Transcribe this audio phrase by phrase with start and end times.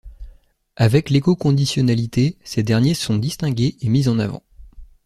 [0.77, 4.41] Avec l’éco-conditionnalité, ces derniers sont distingués et mis en avant.